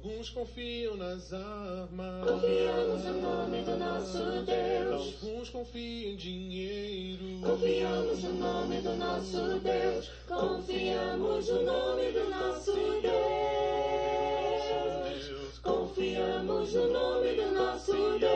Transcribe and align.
Alguns 0.00 0.30
confiam 0.30 0.96
nas 0.96 1.32
armas. 1.32 2.30
Confiamos 2.30 3.04
no 3.04 3.20
nome 3.20 3.62
do 3.62 3.76
nosso 3.76 4.44
Deus. 4.44 5.16
Alguns 5.22 5.50
confiam 5.50 6.12
em 6.12 6.16
dinheiro. 6.16 7.40
Confiamos 7.42 8.22
no 8.22 8.32
nome 8.34 8.80
do 8.80 8.94
nosso 8.94 9.58
Deus. 9.58 10.08
Confiamos 10.28 11.48
no 11.48 11.62
nome 11.64 12.12
do 12.12 12.30
nosso 12.30 12.74
Deus. 13.02 13.18
Confiamos 15.62 16.72
no 16.74 16.92
nome 16.92 17.32
do 17.32 17.50
nosso 17.52 18.18
Deus. 18.20 18.27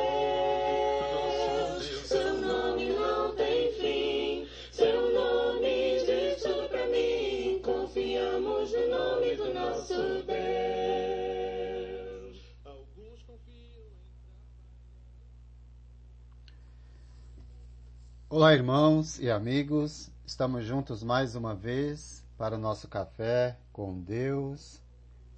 Olá, 18.43 18.55
irmãos 18.55 19.21
e 19.21 19.31
amigos. 19.31 20.11
Estamos 20.27 20.65
juntos 20.65 21.01
mais 21.01 21.37
uma 21.37 21.55
vez 21.55 22.25
para 22.37 22.57
o 22.57 22.59
nosso 22.59 22.89
café 22.89 23.57
com 23.73 24.01
Deus. 24.01 24.83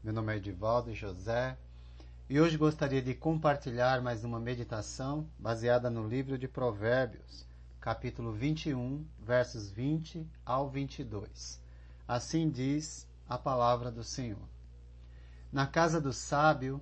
Meu 0.03 0.11
nome 0.11 0.33
é 0.33 0.39
Edivaldo 0.39 0.95
José 0.95 1.55
e 2.31 2.41
hoje 2.41 2.57
gostaria 2.57 3.03
de 3.03 3.13
compartilhar 3.13 4.01
mais 4.01 4.25
uma 4.25 4.41
meditação 4.41 5.29
baseada 5.39 5.91
no 5.91 6.09
livro 6.09 6.39
de 6.39 6.49
Provérbios, 6.49 7.47
capítulo 7.79 8.33
21, 8.33 9.05
versos 9.21 9.69
20 9.69 10.27
ao 10.43 10.71
22. 10.71 11.61
Assim 12.09 12.49
diz 12.49 13.07
a 13.29 13.37
palavra 13.37 13.93
do 13.93 14.03
Senhor. 14.03 14.49
Na 15.53 15.67
casa 15.67 16.01
do 16.01 16.11
sábio 16.11 16.81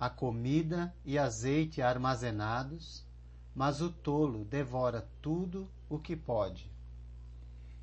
há 0.00 0.08
comida 0.08 0.94
e 1.04 1.18
azeite 1.18 1.82
armazenados, 1.82 3.04
mas 3.58 3.80
o 3.80 3.90
tolo 3.90 4.44
devora 4.44 5.10
tudo 5.20 5.68
o 5.88 5.98
que 5.98 6.14
pode. 6.14 6.70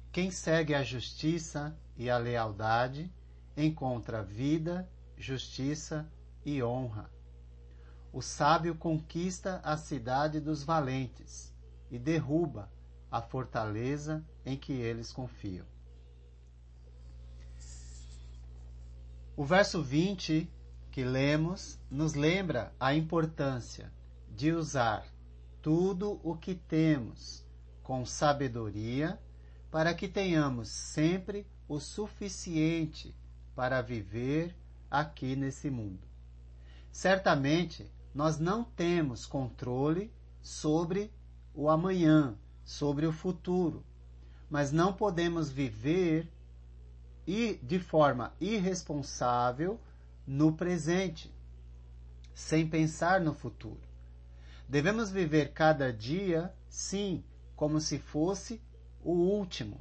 Quem 0.10 0.32
segue 0.32 0.74
a 0.74 0.82
justiça 0.82 1.78
e 1.98 2.10
a 2.10 2.18
lealdade 2.18 3.14
encontra 3.58 4.24
vida, 4.24 4.90
justiça 5.18 6.10
e 6.46 6.64
honra. 6.64 7.12
O 8.14 8.22
sábio 8.22 8.74
conquista 8.74 9.60
a 9.66 9.76
cidade 9.76 10.40
dos 10.40 10.64
valentes 10.64 11.54
e 11.92 12.00
derruba 12.00 12.72
a 13.12 13.22
fortaleza 13.22 14.26
em 14.46 14.56
que 14.56 14.72
eles 14.72 15.12
confiam. 15.12 15.66
O 19.36 19.44
verso 19.44 19.84
20 19.84 20.50
que 20.90 21.04
lemos 21.04 21.78
nos 21.92 22.14
lembra 22.14 22.74
a 22.80 22.96
importância 22.96 23.92
de 24.30 24.54
usar 24.54 25.14
tudo 25.66 26.20
o 26.24 26.38
que 26.38 26.54
temos 26.54 27.44
com 27.82 28.06
sabedoria 28.06 29.20
para 29.72 29.96
que 29.96 30.08
tenhamos 30.08 30.70
sempre 30.70 31.44
o 31.68 31.80
suficiente 31.80 33.16
para 33.56 33.82
viver 33.82 34.56
aqui 34.92 35.36
nesse 35.36 35.72
mundo. 35.72 36.08
Certamente 36.92 37.92
nós 38.14 38.38
não 38.38 38.64
temos 38.64 39.26
controle 39.26 40.14
sobre 40.40 41.12
o 41.52 41.68
amanhã, 41.68 42.38
sobre 42.64 43.08
o 43.08 43.12
futuro, 43.12 43.84
mas 44.48 44.72
não 44.72 44.94
podemos 44.94 45.50
viver 45.50 46.32
e 47.26 47.56
de 47.64 47.80
forma 47.80 48.36
irresponsável 48.40 49.80
no 50.28 50.54
presente, 50.54 51.34
sem 52.36 52.70
pensar 52.70 53.20
no 53.20 53.34
futuro. 53.34 53.95
Devemos 54.68 55.12
viver 55.12 55.54
cada 55.54 55.94
dia, 55.94 56.54
sim, 56.68 57.24
como 57.56 57.80
se 57.80 58.00
fosse 58.00 58.62
o 59.04 59.12
último, 59.12 59.80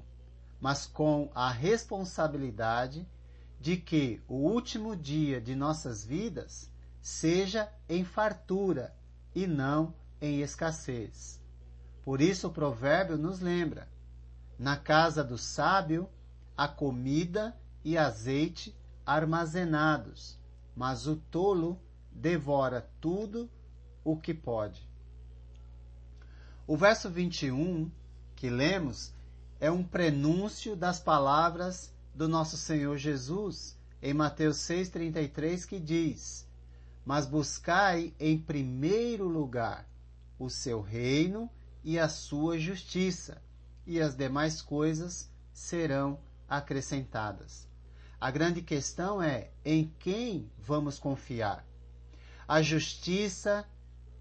mas 0.61 0.87
com 0.87 1.31
a 1.35 1.51
responsabilidade 1.51 3.09
de 3.59 3.79
que 3.79 4.23
o 4.29 4.35
último 4.35 4.95
dia 4.95 5.41
de 5.41 5.55
nossas 5.55 6.05
vidas 6.05 6.71
seja 7.01 7.73
em 7.89 8.05
fartura 8.05 8.95
e 9.35 9.47
não 9.47 9.95
em 10.21 10.41
escassez. 10.41 11.41
Por 12.03 12.21
isso 12.21 12.49
o 12.49 12.53
provérbio 12.53 13.17
nos 13.17 13.41
lembra: 13.41 13.89
na 14.59 14.77
casa 14.77 15.25
do 15.25 15.39
sábio 15.39 16.09
há 16.55 16.69
comida 16.69 17.57
e 17.83 17.97
azeite 17.97 18.77
armazenados, 19.07 20.39
mas 20.77 21.07
o 21.07 21.17
tolo 21.17 21.81
devora 22.13 22.89
tudo 23.01 23.51
o 24.05 24.17
que 24.17 24.35
pode. 24.35 24.87
O 26.67 26.77
verso 26.77 27.11
21 27.11 27.91
que 28.37 28.51
lemos 28.51 29.13
é 29.59 29.71
um 29.71 29.83
prenúncio 29.83 30.77
das 30.77 31.01
palavras 31.01 31.93
do 32.15 32.29
nosso 32.29 32.57
Senhor 32.57 32.97
Jesus 32.99 33.77
em 34.03 34.13
Mateus 34.13 34.59
6,33 34.59 35.67
que 35.67 35.81
diz: 35.81 36.47
Mas 37.05 37.27
buscai 37.27 38.13
em 38.21 38.39
primeiro 38.39 39.27
lugar 39.27 39.89
o 40.39 40.51
seu 40.51 40.83
reino 40.83 41.51
e 41.83 41.99
a 41.99 42.09
sua 42.09 42.59
justiça, 42.59 43.43
e 43.87 44.01
as 44.01 44.15
demais 44.15 44.61
coisas 44.61 45.31
serão 45.53 46.19
acrescentadas. 46.49 47.69
A 48.21 48.31
grande 48.31 48.63
questão 48.63 49.23
é 49.23 49.51
em 49.65 49.93
quem 49.99 50.51
vamos 50.59 50.99
confiar. 50.99 51.67
A 52.47 52.63
justiça 52.63 53.67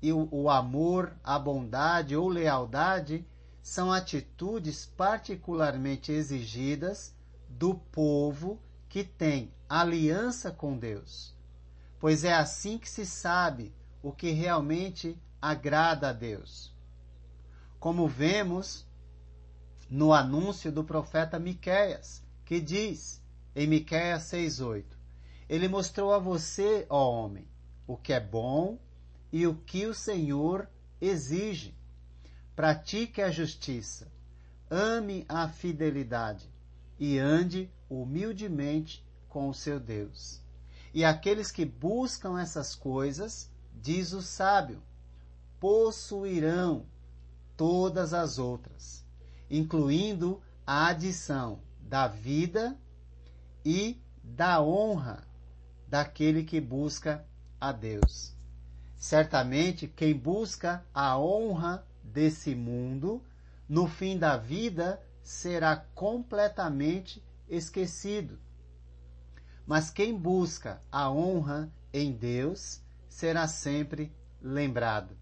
e 0.03 0.11
o, 0.11 0.27
o 0.29 0.49
amor, 0.49 1.15
a 1.23 1.39
bondade 1.39 2.13
ou 2.13 2.27
lealdade 2.27 3.25
são 3.61 3.89
atitudes 3.89 4.85
particularmente 4.85 6.11
exigidas 6.11 7.15
do 7.47 7.75
povo 7.75 8.59
que 8.89 9.05
tem 9.05 9.53
aliança 9.69 10.51
com 10.51 10.77
Deus. 10.77 11.33
Pois 12.01 12.25
é 12.25 12.33
assim 12.33 12.77
que 12.77 12.89
se 12.89 13.05
sabe 13.05 13.73
o 14.01 14.11
que 14.11 14.31
realmente 14.31 15.17
agrada 15.41 16.09
a 16.09 16.13
Deus. 16.13 16.75
Como 17.79 18.05
vemos 18.05 18.85
no 19.89 20.11
anúncio 20.11 20.69
do 20.69 20.83
profeta 20.83 21.39
Miqueias, 21.39 22.21
que 22.43 22.59
diz 22.59 23.23
em 23.55 23.67
Miqueias 23.67 24.23
6:8: 24.23 24.83
Ele 25.47 25.69
mostrou 25.69 26.13
a 26.13 26.19
você, 26.19 26.85
ó 26.89 27.09
homem, 27.09 27.47
o 27.87 27.95
que 27.95 28.11
é 28.11 28.19
bom 28.19 28.77
e 29.33 29.47
o 29.47 29.55
que 29.55 29.87
o 29.87 29.95
Senhor 29.95 30.69
exige. 31.01 31.75
Pratique 32.55 33.19
a 33.19 33.31
justiça, 33.31 34.11
ame 34.69 35.25
a 35.27 35.49
fidelidade 35.49 36.47
e 36.99 37.17
ande 37.17 37.67
humildemente 37.89 39.03
com 39.27 39.49
o 39.49 39.53
seu 39.53 39.79
Deus. 39.79 40.39
E 40.93 41.03
aqueles 41.03 41.49
que 41.49 41.65
buscam 41.65 42.39
essas 42.39 42.75
coisas, 42.75 43.49
diz 43.73 44.13
o 44.13 44.21
sábio, 44.21 44.83
possuirão 45.59 46.85
todas 47.57 48.13
as 48.13 48.37
outras, 48.37 49.03
incluindo 49.49 50.39
a 50.65 50.89
adição 50.89 51.59
da 51.81 52.07
vida 52.07 52.77
e 53.65 53.99
da 54.23 54.61
honra 54.61 55.27
daquele 55.87 56.43
que 56.43 56.61
busca 56.61 57.25
a 57.59 57.71
Deus. 57.71 58.35
Certamente, 59.03 59.85
quem 59.85 60.17
busca 60.17 60.81
a 60.93 61.19
honra 61.19 61.85
desse 62.01 62.55
mundo, 62.55 63.21
no 63.67 63.85
fim 63.85 64.17
da 64.17 64.37
vida, 64.37 64.97
será 65.21 65.75
completamente 65.75 67.21
esquecido. 67.49 68.39
Mas 69.67 69.89
quem 69.89 70.17
busca 70.17 70.81
a 70.89 71.11
honra 71.11 71.69
em 71.91 72.13
Deus 72.13 72.81
será 73.09 73.45
sempre 73.45 74.09
lembrado. 74.41 75.17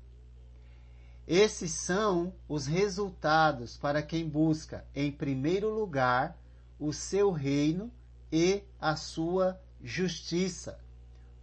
Esses 1.26 1.72
são 1.72 2.36
os 2.48 2.68
resultados 2.68 3.78
para 3.78 4.04
quem 4.04 4.30
busca, 4.30 4.86
em 4.94 5.12
primeiro 5.12 5.74
lugar, 5.74 6.38
o 6.80 6.94
seu 6.94 7.32
reino 7.32 7.92
e 8.32 8.62
a 8.80 8.96
sua 8.96 9.60
justiça. 9.82 10.80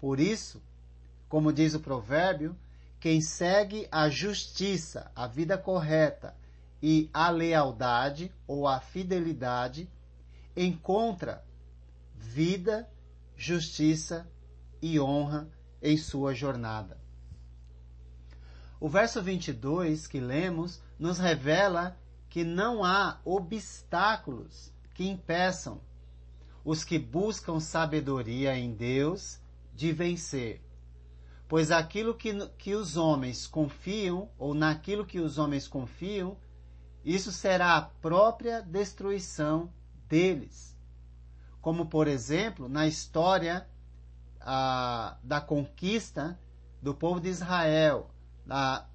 Por 0.00 0.20
isso, 0.20 0.62
como 1.28 1.52
diz 1.52 1.74
o 1.74 1.80
provérbio, 1.80 2.56
quem 3.00 3.20
segue 3.20 3.86
a 3.90 4.08
justiça, 4.08 5.10
a 5.14 5.26
vida 5.26 5.56
correta 5.56 6.34
e 6.82 7.08
a 7.12 7.30
lealdade 7.30 8.32
ou 8.46 8.66
a 8.66 8.80
fidelidade, 8.80 9.88
encontra 10.56 11.44
vida, 12.14 12.88
justiça 13.36 14.26
e 14.82 14.98
honra 14.98 15.48
em 15.80 15.96
sua 15.96 16.34
jornada. 16.34 16.98
O 18.80 18.88
verso 18.88 19.22
22 19.22 20.06
que 20.06 20.20
lemos 20.20 20.80
nos 20.98 21.18
revela 21.18 21.96
que 22.28 22.44
não 22.44 22.84
há 22.84 23.20
obstáculos 23.24 24.72
que 24.94 25.08
impeçam 25.08 25.80
os 26.64 26.84
que 26.84 26.98
buscam 26.98 27.60
sabedoria 27.60 28.56
em 28.56 28.74
Deus 28.74 29.40
de 29.74 29.92
vencer. 29.92 30.60
Pois 31.48 31.70
aquilo 31.70 32.14
que, 32.14 32.46
que 32.58 32.74
os 32.74 32.98
homens 32.98 33.46
confiam, 33.46 34.28
ou 34.38 34.52
naquilo 34.52 35.06
que 35.06 35.18
os 35.18 35.38
homens 35.38 35.66
confiam, 35.66 36.36
isso 37.02 37.32
será 37.32 37.76
a 37.76 37.82
própria 37.82 38.60
destruição 38.60 39.72
deles. 40.06 40.76
Como, 41.62 41.86
por 41.86 42.06
exemplo, 42.06 42.68
na 42.68 42.86
história 42.86 43.66
a, 44.40 45.16
da 45.22 45.40
conquista 45.40 46.38
do 46.82 46.94
povo 46.94 47.18
de 47.18 47.30
Israel 47.30 48.10
da, 48.44 48.86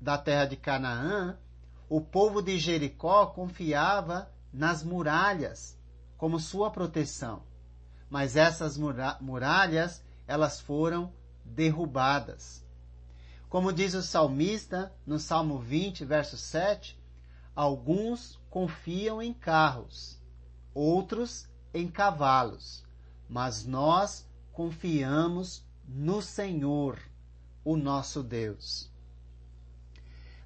da 0.00 0.16
terra 0.16 0.46
de 0.46 0.56
Canaã, 0.56 1.38
o 1.86 2.00
povo 2.00 2.40
de 2.40 2.58
Jericó 2.58 3.26
confiava 3.26 4.32
nas 4.50 4.82
muralhas 4.82 5.78
como 6.16 6.40
sua 6.40 6.70
proteção. 6.70 7.42
Mas 8.08 8.36
essas 8.36 8.78
muralhas, 9.20 10.02
elas 10.26 10.60
foram 10.60 11.12
derrubadas. 11.44 12.64
Como 13.48 13.72
diz 13.72 13.94
o 13.94 14.02
salmista 14.02 14.92
no 15.06 15.18
Salmo 15.18 15.58
20, 15.58 16.04
verso 16.04 16.36
7, 16.36 16.98
alguns 17.54 18.38
confiam 18.48 19.20
em 19.20 19.32
carros, 19.32 20.20
outros 20.72 21.48
em 21.74 21.88
cavalos, 21.88 22.84
mas 23.28 23.64
nós 23.66 24.26
confiamos 24.52 25.64
no 25.86 26.22
Senhor, 26.22 26.98
o 27.64 27.76
nosso 27.76 28.22
Deus. 28.22 28.90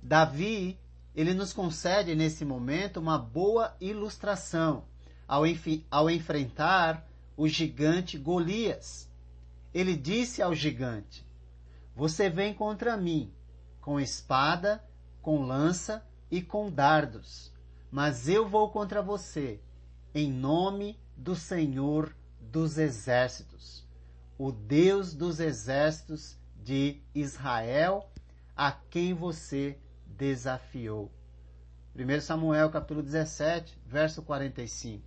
Davi, 0.03 0.79
ele 1.15 1.33
nos 1.33 1.53
concede 1.53 2.15
nesse 2.15 2.45
momento 2.45 2.99
uma 2.99 3.19
boa 3.19 3.75
ilustração 3.81 4.85
ao, 5.27 5.45
ao 5.91 6.11
enfrentar 6.11 7.07
o 7.37 7.49
gigante 7.49 8.19
Golias. 8.19 9.09
Ele 9.75 9.97
disse 9.97 10.41
ao 10.41 10.55
gigante: 10.55 11.27
Você 11.97 12.31
vem 12.31 12.55
contra 12.55 12.97
mim 12.97 13.35
com 13.81 14.01
espada, 14.01 14.83
com 15.21 15.43
lança 15.43 16.07
e 16.31 16.41
com 16.41 16.71
dardos, 16.71 17.53
mas 17.91 18.29
eu 18.29 18.49
vou 18.49 18.71
contra 18.71 19.03
você 19.03 19.61
em 20.15 20.33
nome 20.33 20.99
do 21.17 21.35
Senhor 21.35 22.15
dos 22.41 22.79
Exércitos, 22.79 23.85
o 24.39 24.53
Deus 24.53 25.13
dos 25.13 25.41
Exércitos 25.41 26.39
de 26.63 27.03
Israel, 27.15 28.09
a 28.57 28.71
quem 28.71 29.13
você 29.13 29.79
desafiou. 30.07 31.13
1 31.97 32.21
Samuel 32.21 32.71
capítulo 32.71 33.03
17, 33.03 33.79
verso 33.87 34.23
45. 34.23 35.03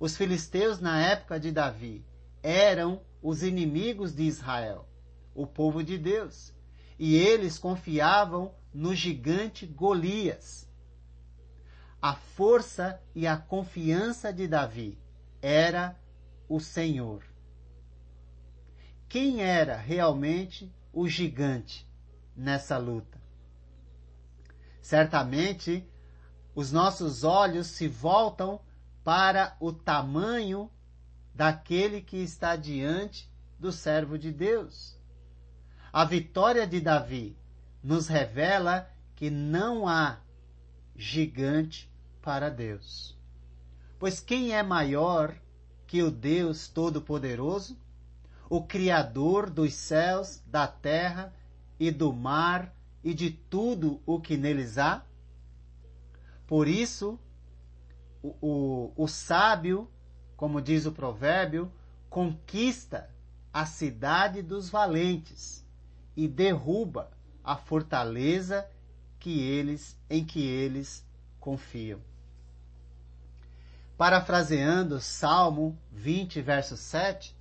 Os 0.00 0.16
filisteus, 0.16 0.80
na 0.80 1.00
época 1.00 1.38
de 1.38 1.50
Davi, 1.50 2.04
eram 2.42 3.02
os 3.22 3.42
inimigos 3.42 4.14
de 4.14 4.22
Israel, 4.22 4.88
o 5.34 5.46
povo 5.46 5.82
de 5.82 5.98
Deus, 5.98 6.52
e 6.98 7.16
eles 7.16 7.58
confiavam 7.58 8.54
no 8.72 8.94
gigante 8.94 9.66
Golias. 9.66 10.68
A 12.00 12.14
força 12.14 13.00
e 13.14 13.26
a 13.26 13.36
confiança 13.36 14.32
de 14.32 14.46
Davi 14.46 14.98
era 15.42 15.98
o 16.48 16.60
Senhor. 16.60 17.24
Quem 19.08 19.42
era 19.42 19.76
realmente 19.76 20.72
o 20.92 21.08
gigante 21.08 21.88
nessa 22.36 22.78
luta? 22.78 23.18
Certamente, 24.80 25.86
os 26.54 26.72
nossos 26.72 27.24
olhos 27.24 27.66
se 27.68 27.88
voltam 27.88 28.60
para 29.04 29.56
o 29.60 29.72
tamanho 29.72 30.70
daquele 31.38 32.00
que 32.00 32.16
está 32.16 32.56
diante 32.56 33.30
do 33.60 33.70
servo 33.70 34.18
de 34.18 34.32
Deus. 34.32 34.98
A 35.92 36.04
vitória 36.04 36.66
de 36.66 36.80
Davi 36.80 37.38
nos 37.80 38.08
revela 38.08 38.90
que 39.14 39.30
não 39.30 39.86
há 39.86 40.18
gigante 40.96 41.88
para 42.20 42.50
Deus. 42.50 43.16
Pois 44.00 44.18
quem 44.18 44.52
é 44.52 44.64
maior 44.64 45.32
que 45.86 46.02
o 46.02 46.10
Deus 46.10 46.66
Todo-Poderoso, 46.66 47.78
o 48.50 48.64
Criador 48.64 49.48
dos 49.48 49.74
céus, 49.74 50.42
da 50.44 50.66
terra 50.66 51.32
e 51.78 51.92
do 51.92 52.12
mar 52.12 52.74
e 53.04 53.14
de 53.14 53.30
tudo 53.30 54.02
o 54.04 54.20
que 54.20 54.36
neles 54.36 54.76
há? 54.76 55.04
Por 56.48 56.66
isso, 56.66 57.16
o, 58.20 58.34
o, 58.40 58.92
o 59.04 59.06
sábio, 59.06 59.88
como 60.38 60.62
diz 60.62 60.86
o 60.86 60.92
provérbio, 60.92 61.70
conquista 62.08 63.10
a 63.52 63.66
cidade 63.66 64.40
dos 64.40 64.70
valentes 64.70 65.62
e 66.16 66.26
derruba 66.26 67.10
a 67.44 67.56
fortaleza 67.56 68.66
que 69.20 69.40
eles 69.40 69.94
em 70.08 70.24
que 70.24 70.40
eles 70.46 71.04
confiam. 71.38 72.00
Parafraseando 73.98 74.98
Salmo 75.00 75.76
20, 75.92 76.40
verso 76.40 76.78
7, 76.78 77.36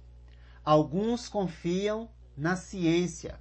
alguns 0.65 1.29
confiam 1.29 2.09
na 2.35 2.57
ciência, 2.57 3.39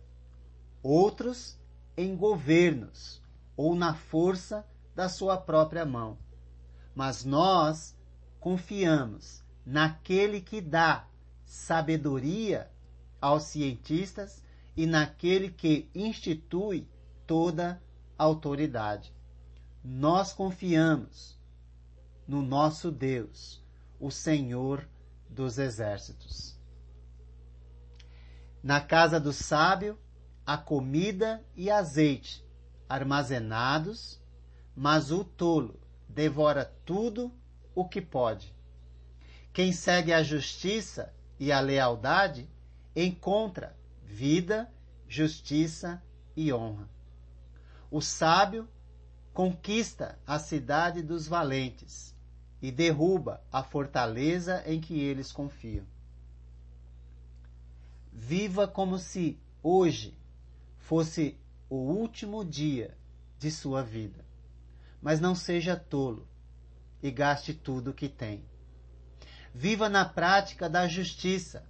outros 0.80 1.58
em 1.96 2.14
governos 2.14 3.20
ou 3.56 3.74
na 3.74 3.94
força 3.94 4.64
da 4.94 5.08
sua 5.08 5.36
própria 5.36 5.84
mão 5.84 6.16
mas 6.96 7.26
nós 7.26 7.94
confiamos 8.40 9.44
naquele 9.66 10.40
que 10.40 10.60
dá 10.60 11.08
sabedoria 11.44 12.70
aos 13.20 13.42
cientistas 13.42 14.44
e 14.76 14.86
naquele 14.86 15.50
que 15.50 15.90
institui 15.92 16.88
toda 17.26 17.82
autoridade. 18.16 19.12
Nós 19.82 20.32
confiamos 20.32 21.36
no 22.26 22.42
nosso 22.42 22.92
Deus, 22.92 23.62
o 23.98 24.10
Senhor 24.10 24.88
dos 25.28 25.58
exércitos. 25.58 26.56
Na 28.62 28.80
casa 28.80 29.18
do 29.18 29.32
sábio, 29.32 29.98
há 30.44 30.56
comida 30.56 31.44
e 31.54 31.70
azeite 31.70 32.44
armazenados, 32.88 34.20
mas 34.74 35.10
o 35.10 35.24
tolo 35.24 35.80
devora 36.08 36.64
tudo 36.84 37.32
o 37.74 37.88
que 37.88 38.00
pode. 38.00 38.55
Quem 39.56 39.72
segue 39.72 40.12
a 40.12 40.22
justiça 40.22 41.14
e 41.40 41.50
a 41.50 41.60
lealdade 41.60 42.46
encontra 42.94 43.74
vida, 44.04 44.70
justiça 45.08 46.02
e 46.36 46.52
honra. 46.52 46.86
O 47.90 48.02
sábio 48.02 48.68
conquista 49.32 50.18
a 50.26 50.38
cidade 50.38 51.02
dos 51.02 51.26
valentes 51.26 52.14
e 52.60 52.70
derruba 52.70 53.42
a 53.50 53.62
fortaleza 53.62 54.62
em 54.66 54.78
que 54.78 55.00
eles 55.00 55.32
confiam. 55.32 55.86
Viva 58.12 58.68
como 58.68 58.98
se 58.98 59.40
hoje 59.62 60.14
fosse 60.76 61.34
o 61.70 61.76
último 61.76 62.44
dia 62.44 62.94
de 63.38 63.50
sua 63.50 63.82
vida 63.82 64.22
mas 65.00 65.18
não 65.18 65.34
seja 65.34 65.74
tolo 65.74 66.28
e 67.02 67.10
gaste 67.10 67.54
tudo 67.54 67.92
o 67.92 67.94
que 67.94 68.06
tem. 68.10 68.44
Viva 69.58 69.88
na 69.88 70.04
prática 70.04 70.68
da 70.68 70.86
justiça 70.86 71.66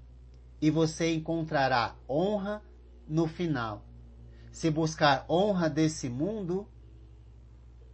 e 0.61 0.73
você 0.73 1.14
encontrará 1.14 1.95
honra 2.09 2.61
no 3.07 3.28
final. 3.28 3.85
Se 4.50 4.73
buscar 4.73 5.25
honra 5.31 5.71
desse 5.71 6.09
mundo, 6.09 6.69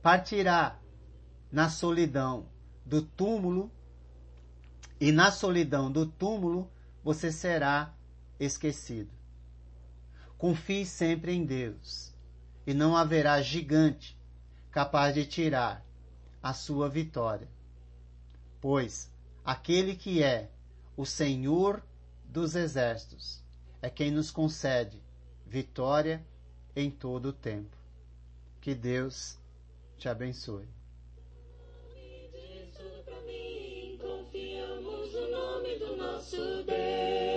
partirá 0.01 0.81
na 1.51 1.69
solidão 1.69 2.47
do 2.87 3.03
túmulo 3.03 3.71
e 4.99 5.13
na 5.13 5.31
solidão 5.31 5.93
do 5.93 6.07
túmulo 6.07 6.71
você 7.05 7.31
será 7.31 7.95
esquecido. 8.41 9.11
Confie 10.39 10.87
sempre 10.87 11.35
em 11.35 11.45
Deus 11.45 12.15
e 12.67 12.73
não 12.73 12.97
haverá 12.97 13.43
gigante 13.43 14.19
capaz 14.71 15.15
de 15.15 15.27
tirar 15.27 15.85
a 16.43 16.55
sua 16.55 16.89
vitória. 16.89 17.49
Pois 18.59 19.12
aquele 19.45 19.95
que 19.95 20.23
é 20.23 20.49
o 20.97 21.05
Senhor 21.05 21.83
dos 22.25 22.55
exércitos 22.55 23.43
é 23.81 23.91
quem 23.91 24.11
nos 24.11 24.31
concede 24.31 25.03
vitória 25.47 26.25
em 26.75 26.91
todo 26.91 27.27
o 27.27 27.33
tempo. 27.33 27.77
Que 28.61 28.75
Deus 28.75 29.39
te 29.99 30.09
abençoe. 30.09 30.69
Confiamos 34.01 35.13
no 35.13 35.31
nome 35.31 35.79
do 35.79 35.97
nosso 35.97 36.63
Deus. 36.65 37.32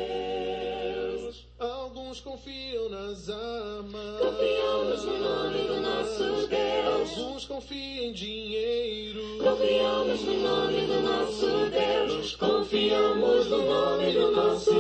Deus, 2.15 2.22
confiam 2.22 2.89
nas 2.89 3.29
armas. 3.29 4.19
Confiamos 4.19 5.03
no 5.03 5.17
nome 5.19 5.67
do 5.67 5.81
nosso 5.81 6.48
Deus. 6.48 7.17
Alguns 7.17 7.45
confiam 7.45 8.05
em 8.05 8.13
dinheiro. 8.13 9.22
Confiamos 9.43 10.22
no 10.22 10.34
nome 10.41 10.86
do 10.86 11.01
nosso 11.01 11.69
Deus. 11.69 12.36
Confiamos 12.36 13.48
no 13.50 13.65
nome 13.65 14.13
do 14.13 14.31
nosso 14.31 14.72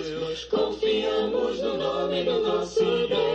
Deus. 0.00 0.44
Confiamos 0.44 1.60
no 1.60 1.76
nome 1.76 2.24
do 2.24 2.40
nosso 2.40 2.84
Deus. 2.84 3.33